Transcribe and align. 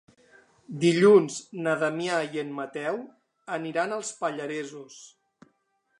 Dilluns 0.83 1.35
na 1.67 1.75
Damià 1.83 2.17
i 2.37 2.43
en 2.45 2.55
Mateu 2.61 2.99
aniran 3.59 3.97
als 3.99 4.13
Pallaresos. 4.23 4.99